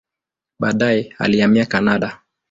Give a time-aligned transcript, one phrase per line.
[0.59, 2.19] Baadaye alihamia Kanada.